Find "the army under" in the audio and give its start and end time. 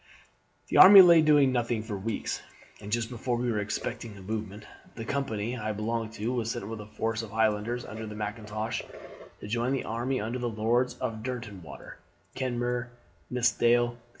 9.73-10.39